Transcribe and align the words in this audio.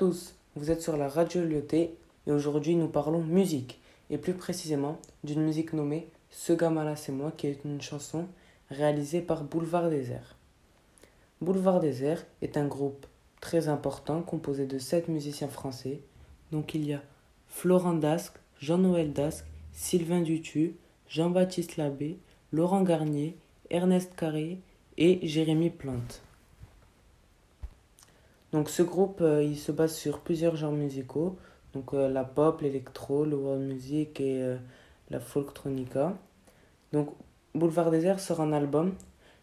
Tous, 0.00 0.34
vous 0.56 0.70
êtes 0.70 0.80
sur 0.80 0.96
la 0.96 1.10
radio 1.10 1.44
Lyoté 1.44 1.94
et 2.26 2.32
aujourd'hui 2.32 2.74
nous 2.74 2.88
parlons 2.88 3.20
musique 3.20 3.82
et 4.08 4.16
plus 4.16 4.32
précisément 4.32 4.98
d'une 5.24 5.42
musique 5.42 5.74
nommée 5.74 6.08
Ce 6.30 6.54
gamin-là 6.54 6.96
c'est 6.96 7.12
moi 7.12 7.34
qui 7.36 7.48
est 7.48 7.62
une 7.66 7.82
chanson 7.82 8.26
réalisée 8.70 9.20
par 9.20 9.44
Boulevard 9.44 9.90
Désert. 9.90 10.36
Boulevard 11.42 11.80
Désert 11.80 12.24
est 12.40 12.56
un 12.56 12.66
groupe 12.66 13.04
très 13.42 13.68
important 13.68 14.22
composé 14.22 14.64
de 14.64 14.78
sept 14.78 15.08
musiciens 15.08 15.48
français. 15.48 16.00
Donc 16.50 16.72
il 16.72 16.86
y 16.86 16.94
a 16.94 17.02
Florent 17.48 17.92
Dasque, 17.92 18.38
Jean-Noël 18.58 19.12
Dasque, 19.12 19.44
Sylvain 19.74 20.22
Dutu, 20.22 20.76
Jean-Baptiste 21.10 21.76
Labbé, 21.76 22.16
Laurent 22.52 22.84
Garnier, 22.84 23.36
Ernest 23.68 24.14
Carré 24.16 24.60
et 24.96 25.18
Jérémy 25.28 25.68
Plante. 25.68 26.22
Donc 28.52 28.68
ce 28.68 28.82
groupe, 28.82 29.20
euh, 29.20 29.42
il 29.42 29.56
se 29.56 29.70
base 29.70 29.94
sur 29.94 30.20
plusieurs 30.20 30.56
genres 30.56 30.72
musicaux, 30.72 31.36
donc 31.72 31.94
euh, 31.94 32.08
la 32.08 32.24
pop, 32.24 32.60
l'électro, 32.62 33.24
le 33.24 33.36
world 33.36 33.62
music 33.62 34.20
et 34.20 34.42
euh, 34.42 34.56
la 35.10 35.20
folktronica. 35.20 36.16
Donc 36.92 37.10
Boulevard 37.54 37.90
Désert 37.90 38.18
sort 38.18 38.40
un 38.40 38.52
album 38.52 38.94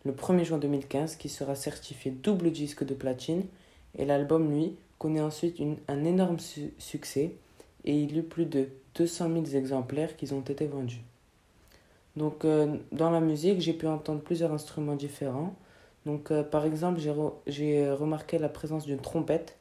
le 0.03 0.11
1er 0.11 0.43
juin 0.43 0.57
2015 0.57 1.15
qui 1.15 1.29
sera 1.29 1.55
certifié 1.55 2.11
double 2.11 2.51
disque 2.51 2.85
de 2.85 2.93
platine 2.93 3.43
et 3.97 4.05
l'album 4.05 4.51
lui 4.51 4.75
connaît 4.99 5.21
ensuite 5.21 5.61
un 5.87 6.05
énorme 6.05 6.37
succès 6.77 7.35
et 7.83 8.01
il 8.01 8.17
eut 8.17 8.23
plus 8.23 8.45
de 8.45 8.69
200 8.95 9.29
000 9.43 9.45
exemplaires 9.57 10.15
qui 10.15 10.31
ont 10.33 10.41
été 10.41 10.65
vendus. 10.65 11.01
Donc 12.15 12.45
dans 12.91 13.11
la 13.11 13.19
musique 13.19 13.59
j'ai 13.59 13.73
pu 13.73 13.85
entendre 13.85 14.21
plusieurs 14.21 14.53
instruments 14.53 14.95
différents 14.95 15.55
donc, 16.07 16.31
euh, 16.31 16.41
par 16.41 16.65
exemple, 16.65 17.01
j'ai 17.47 17.91
remarqué 17.91 18.39
la 18.39 18.47
présence 18.47 18.85
d'une 18.85 18.99
trompette, 18.99 19.57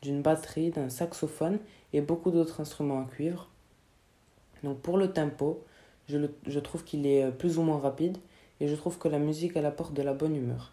d'une 0.00 0.22
batterie, 0.22 0.70
d'un 0.70 0.88
saxophone 0.88 1.58
et 1.92 2.00
beaucoup 2.00 2.30
d'autres 2.30 2.62
instruments 2.62 3.02
à 3.02 3.04
cuivre. 3.04 3.50
Donc, 4.64 4.78
pour 4.78 4.96
le 4.96 5.12
tempo, 5.12 5.62
je, 6.08 6.58
trouve 6.58 6.84
qu'il 6.84 7.06
est 7.06 7.24
euh, 7.24 7.30
plus 7.30 7.58
ou 7.58 7.62
moins 7.62 7.78
rapide 7.78 8.16
et 8.60 8.66
je 8.66 8.74
trouve 8.76 8.96
que 8.96 9.08
la 9.08 9.18
musique, 9.18 9.52
elle 9.56 9.66
apporte 9.66 9.92
de 9.92 10.00
la 10.00 10.14
bonne 10.14 10.34
humeur. 10.34 10.72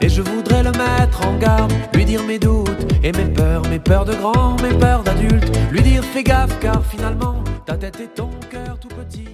et 0.00 0.08
je 0.08 0.20
voudrais 0.20 0.62
le 0.62 0.72
mettre 0.72 1.26
en 1.26 1.36
garde, 1.38 1.72
lui 1.94 2.04
dire 2.04 2.24
mes 2.24 2.38
doutes 2.38 2.71
Mes 3.68 3.78
peurs 3.78 4.04
de 4.04 4.14
grand, 4.14 4.60
mes 4.62 4.76
peurs 4.78 5.02
d'adulte 5.02 5.44
Lui 5.70 5.82
dire 5.82 6.04
fais 6.04 6.22
gaffe 6.22 6.58
car 6.60 6.84
finalement 6.84 7.42
ta 7.66 7.76
tête 7.76 8.00
et 8.00 8.08
ton 8.08 8.30
cœur 8.50 8.78
tout 8.80 8.88
petit 8.88 9.28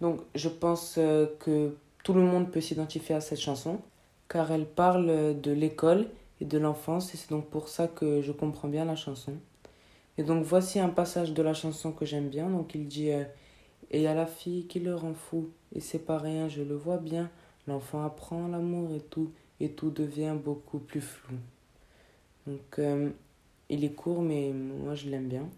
Donc 0.00 0.20
je 0.34 0.48
pense 0.48 0.96
euh, 0.98 1.26
que 1.40 1.76
tout 2.02 2.12
le 2.14 2.20
monde 2.20 2.50
peut 2.50 2.60
s'identifier 2.60 3.14
à 3.14 3.20
cette 3.20 3.40
chanson 3.40 3.80
Car 4.28 4.50
elle 4.50 4.66
parle 4.66 5.40
de 5.40 5.52
l'école 5.52 6.06
et 6.40 6.44
de 6.44 6.58
l'enfance 6.58 7.14
Et 7.14 7.16
c'est 7.16 7.30
donc 7.30 7.46
pour 7.46 7.68
ça 7.68 7.88
que 7.88 8.22
je 8.22 8.32
comprends 8.32 8.68
bien 8.68 8.84
la 8.84 8.96
chanson 8.96 9.34
Et 10.18 10.22
donc 10.22 10.44
voici 10.44 10.80
un 10.80 10.88
passage 10.88 11.32
de 11.32 11.42
la 11.42 11.54
chanson 11.54 11.92
que 11.92 12.04
j'aime 12.04 12.28
bien 12.28 12.48
Donc 12.48 12.74
il 12.74 12.86
dit... 12.86 13.10
Euh, 13.12 13.24
et 13.90 14.08
a 14.08 14.14
la 14.14 14.26
fille 14.26 14.66
qui 14.66 14.80
le 14.80 14.94
rend 14.94 15.14
fou, 15.14 15.50
et 15.72 15.80
c'est 15.80 16.00
pas 16.00 16.18
rien, 16.18 16.48
je 16.48 16.62
le 16.62 16.74
vois 16.74 16.96
bien. 16.96 17.30
L'enfant 17.68 18.04
apprend 18.04 18.48
l'amour 18.48 18.92
et 18.94 19.00
tout, 19.00 19.32
et 19.60 19.70
tout 19.70 19.90
devient 19.90 20.34
beaucoup 20.42 20.78
plus 20.78 21.00
flou. 21.00 21.36
Donc, 22.46 22.78
euh, 22.78 23.10
il 23.70 23.84
est 23.84 23.92
court, 23.92 24.22
mais 24.22 24.52
moi 24.52 24.94
je 24.94 25.08
l'aime 25.08 25.28
bien. 25.28 25.48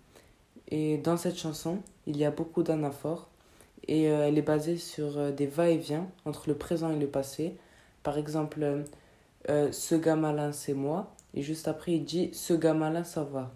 Et 0.69 0.99
dans 0.99 1.17
cette 1.17 1.39
chanson, 1.39 1.79
il 2.07 2.17
y 2.17 2.25
a 2.25 2.31
beaucoup 2.31 2.63
d'anaphores, 2.63 3.29
et 3.89 4.11
euh, 4.11 4.27
elle 4.27 4.39
est 4.39 4.43
basée 4.43 4.79
sur 4.79 5.19
euh, 5.19 5.31
des 5.33 5.47
va-et-vient 5.47 6.09
entre 6.25 6.49
le 6.49 6.55
présent 6.57 6.91
et 6.91 6.99
le 6.99 7.07
passé. 7.07 7.57
Par 8.03 8.19
exemple, 8.19 8.85
ce 9.49 9.95
gamin-là, 9.95 10.53
c'est 10.53 10.75
moi, 10.75 11.15
et 11.35 11.43
juste 11.43 11.69
après, 11.69 11.93
il 11.93 12.05
dit 12.05 12.31
ce 12.33 12.55
gamin-là, 12.55 13.05
ça 13.05 13.25
va. 13.25 13.53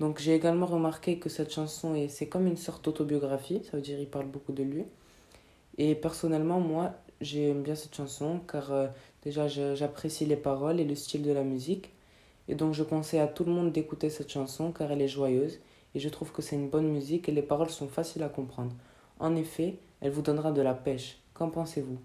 Donc 0.00 0.20
j'ai 0.20 0.34
également 0.34 0.66
remarqué 0.66 1.18
que 1.18 1.28
cette 1.28 1.52
chanson, 1.52 1.94
est, 1.94 2.08
c'est 2.08 2.28
comme 2.28 2.46
une 2.46 2.56
sorte 2.56 2.84
d'autobiographie, 2.84 3.62
ça 3.64 3.76
veut 3.76 3.82
dire 3.82 3.98
il 3.98 4.06
parle 4.06 4.26
beaucoup 4.26 4.52
de 4.52 4.62
lui. 4.62 4.84
Et 5.76 5.94
personnellement, 5.94 6.60
moi, 6.60 6.94
j'aime 7.20 7.62
bien 7.62 7.74
cette 7.74 7.94
chanson 7.94 8.40
car 8.50 8.72
euh, 8.72 8.86
déjà 9.24 9.48
j'apprécie 9.48 10.26
les 10.26 10.36
paroles 10.36 10.78
et 10.80 10.84
le 10.84 10.94
style 10.94 11.22
de 11.22 11.32
la 11.32 11.42
musique. 11.42 11.90
Et 12.48 12.54
donc 12.54 12.74
je 12.74 12.82
conseille 12.82 13.20
à 13.20 13.26
tout 13.26 13.44
le 13.44 13.52
monde 13.52 13.72
d'écouter 13.72 14.10
cette 14.10 14.30
chanson 14.30 14.72
car 14.72 14.90
elle 14.90 15.02
est 15.02 15.08
joyeuse 15.08 15.60
et 15.94 16.00
je 16.00 16.08
trouve 16.08 16.32
que 16.32 16.42
c'est 16.42 16.56
une 16.56 16.68
bonne 16.68 16.88
musique 16.88 17.28
et 17.28 17.32
les 17.32 17.42
paroles 17.42 17.70
sont 17.70 17.88
faciles 17.88 18.22
à 18.22 18.28
comprendre. 18.28 18.72
En 19.20 19.36
effet, 19.36 19.78
elle 20.00 20.12
vous 20.12 20.22
donnera 20.22 20.52
de 20.52 20.62
la 20.62 20.74
pêche. 20.74 21.18
Qu'en 21.34 21.50
pensez-vous? 21.50 21.98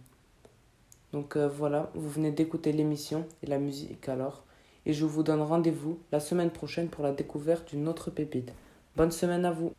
Donc 1.12 1.36
euh, 1.36 1.48
voilà, 1.48 1.92
vous 1.94 2.10
venez 2.10 2.32
d'écouter 2.32 2.72
l'émission 2.72 3.26
et 3.42 3.48
la 3.48 3.60
musique 3.60 4.10
alors. 4.10 4.44
Et 4.86 4.94
je 4.94 5.06
vous 5.06 5.24
donne 5.24 5.42
rendez-vous 5.42 6.00
la 6.12 6.20
semaine 6.20 6.50
prochaine 6.50 6.90
pour 6.90 7.04
la 7.04 7.12
découverte 7.12 7.70
d'une 7.70 7.88
autre 7.88 8.12
pépite. 8.12 8.52
Bonne 8.96 9.12
semaine 9.12 9.46
à 9.46 9.52
vous. 9.52 9.72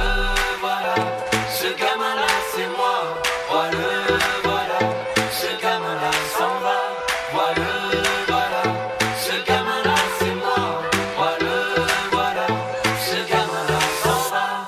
Euh, 0.00 0.34